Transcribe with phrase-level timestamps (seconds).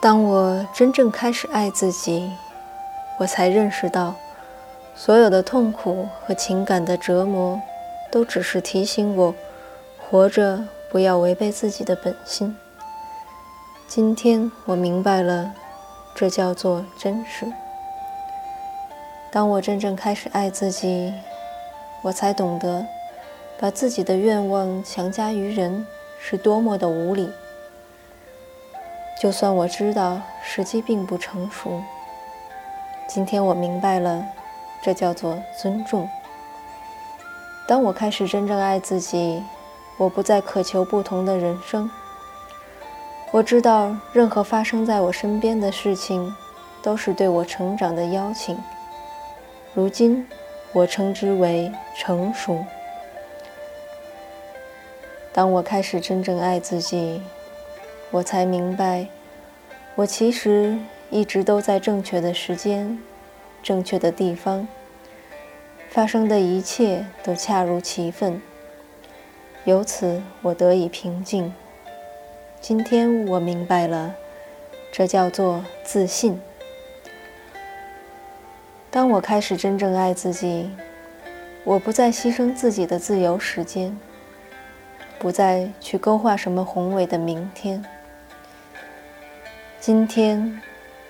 [0.00, 2.32] 当我真正开始爱自己，
[3.18, 4.14] 我才认识到，
[4.94, 7.60] 所有的痛苦和情感的折磨，
[8.10, 9.34] 都只是提醒我，
[9.98, 12.56] 活着不要违背自己的本心。
[13.86, 15.52] 今天我明白了，
[16.14, 17.44] 这叫做真实。
[19.30, 21.12] 当我真正开始爱自己，
[22.00, 22.86] 我才懂得，
[23.58, 25.86] 把自己的愿望强加于人，
[26.18, 27.30] 是多么的无理。
[29.20, 31.82] 就算我知道时机并不成熟，
[33.06, 34.24] 今天我明白了，
[34.80, 36.08] 这叫做尊重。
[37.68, 39.44] 当我开始真正爱自己，
[39.98, 41.90] 我不再渴求不同的人生。
[43.30, 46.34] 我知道，任何发生在我身边的事情，
[46.80, 48.58] 都是对我成长的邀请。
[49.74, 50.26] 如今，
[50.72, 52.64] 我称之为成熟。
[55.30, 57.20] 当我开始真正爱自己。
[58.12, 59.06] 我才明白，
[59.94, 60.76] 我其实
[61.10, 62.98] 一直都在正确的时间、
[63.62, 64.66] 正确的地方，
[65.88, 68.42] 发生的一切都恰如其分。
[69.64, 71.54] 由此，我得以平静。
[72.60, 74.16] 今天我明白了，
[74.90, 76.40] 这叫做自信。
[78.90, 80.68] 当我开始真正爱自己，
[81.62, 83.96] 我不再牺牲自己的自由时间，
[85.20, 87.84] 不再去勾画什么宏伟的明天。
[89.80, 90.60] 今天，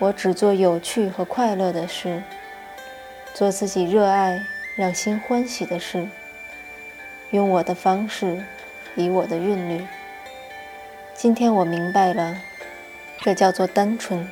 [0.00, 2.20] 我只做有趣和快乐的事，
[3.32, 6.08] 做自己热爱、让心欢喜的事，
[7.30, 8.42] 用我的方式，
[8.96, 9.86] 以我的韵律。
[11.14, 12.36] 今天我明白了，
[13.20, 14.28] 这叫做单纯。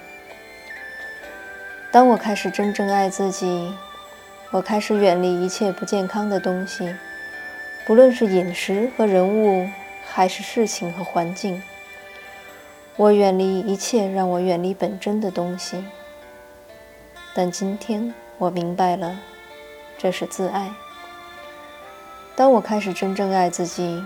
[1.93, 3.73] 当我开始真正爱自己，
[4.51, 6.93] 我开始远离一切不健康的东西，
[7.87, 9.71] 不论是饮食和人物，
[10.05, 11.63] 还是事情和环境。
[12.97, 15.85] 我远离一切让我远离本真的东西，
[17.35, 19.19] 但今天我明白了，
[19.99, 20.71] 这是自爱。
[22.37, 24.01] 当我开始真正爱自己，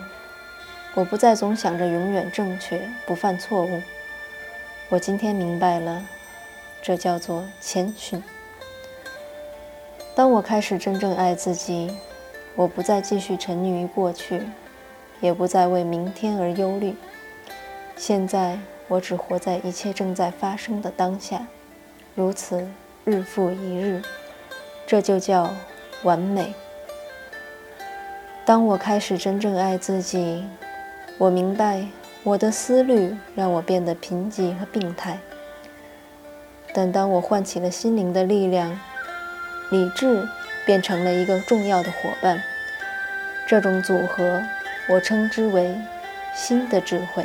[0.94, 3.82] 我不再总想着永远正确、不犯错误。
[4.88, 6.02] 我今天明白了，
[6.80, 8.24] 这叫做谦逊。
[10.14, 11.94] 当我开始真正爱自己，
[12.56, 14.40] 我不再继续沉溺于过去，
[15.20, 16.96] 也不再为明天而忧虑。
[17.94, 18.58] 现在。
[18.88, 21.46] 我只活在一切正在发生的当下，
[22.14, 22.66] 如此
[23.04, 24.02] 日复一日，
[24.86, 25.54] 这就叫
[26.02, 26.54] 完美。
[28.46, 30.42] 当我开始真正爱自己，
[31.18, 31.86] 我明白
[32.22, 35.18] 我的思虑让我变得贫瘠和病态。
[36.74, 38.78] 但当我唤起了心灵的力量，
[39.70, 40.26] 理智
[40.64, 42.42] 变成了一个重要的伙伴。
[43.46, 44.42] 这种组合，
[44.88, 45.74] 我称之为
[46.34, 47.24] 新的智慧。